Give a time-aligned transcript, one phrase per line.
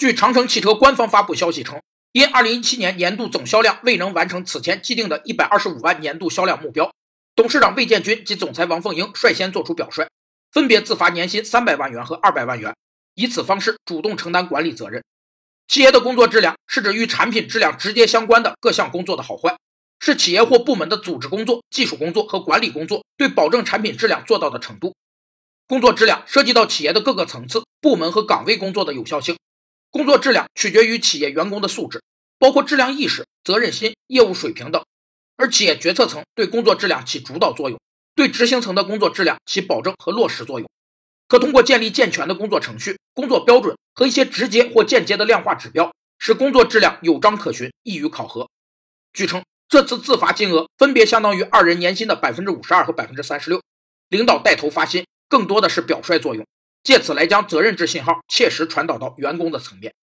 [0.00, 6.90] 据长城汽车官方发布消息称，因2017年年度总销量未能完成此前既定的125万年度销量目标，
[7.36, 10.08] 董事长魏建军及总裁王凤英率先作出表率，
[10.52, 12.74] 分别自罚年薪300万元和200万元，
[13.14, 15.04] 以此方式主动承担管理责任。
[15.68, 19.58] 企业的工作质量是指与产品质量直接相关的各项工作的好坏，
[20.00, 24.94] 是企业或部门的组织工作、技术工作和管理工作对保证产品质量做到的程度。
[25.68, 29.36] 工作质量涉及到企业的各个层次、部门和岗位工作的有效性。
[29.90, 32.00] 工作质量取决于企业员工的素质，
[32.38, 34.84] 包括质量意识、责任心、业务水平等。
[35.36, 37.80] 而企业决策层对工作质量起主导作用，
[38.14, 40.68] 对执行层的工作质量起保证和落实作用。
[41.26, 48.48] 可通过建立健全的工作程序、工作标准和一些直接或间接的量化指标，使工作质量有章可循、易于考核。
[49.12, 53.60] 据称，这次自罚金额分别相当于二人年薪的百分之五十二和百分之三十六。
[54.08, 56.46] 领导带头发薪，更多的是表率作用，
[56.82, 59.94] 借此来将责任制信号切实传导到员工的层面。